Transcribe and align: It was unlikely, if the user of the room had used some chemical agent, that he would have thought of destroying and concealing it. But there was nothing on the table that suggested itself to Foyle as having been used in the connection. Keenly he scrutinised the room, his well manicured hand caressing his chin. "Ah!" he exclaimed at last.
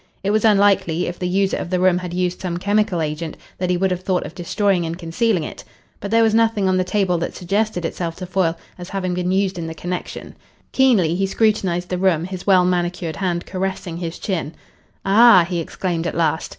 It 0.23 0.31
was 0.31 0.43
unlikely, 0.43 1.05
if 1.05 1.19
the 1.19 1.27
user 1.27 1.57
of 1.57 1.69
the 1.69 1.79
room 1.79 1.99
had 1.99 2.11
used 2.11 2.41
some 2.41 2.57
chemical 2.57 3.03
agent, 3.03 3.37
that 3.59 3.69
he 3.69 3.77
would 3.77 3.91
have 3.91 4.01
thought 4.01 4.25
of 4.25 4.33
destroying 4.33 4.83
and 4.83 4.97
concealing 4.97 5.43
it. 5.43 5.63
But 5.99 6.09
there 6.09 6.23
was 6.23 6.33
nothing 6.33 6.67
on 6.67 6.77
the 6.77 6.83
table 6.83 7.19
that 7.19 7.35
suggested 7.35 7.85
itself 7.85 8.15
to 8.15 8.25
Foyle 8.25 8.57
as 8.79 8.89
having 8.89 9.13
been 9.13 9.31
used 9.31 9.59
in 9.59 9.67
the 9.67 9.75
connection. 9.75 10.33
Keenly 10.71 11.13
he 11.13 11.27
scrutinised 11.27 11.89
the 11.89 11.99
room, 11.99 12.25
his 12.25 12.47
well 12.47 12.65
manicured 12.65 13.17
hand 13.17 13.45
caressing 13.45 13.97
his 13.97 14.17
chin. 14.17 14.55
"Ah!" 15.05 15.45
he 15.47 15.59
exclaimed 15.59 16.07
at 16.07 16.17
last. 16.17 16.49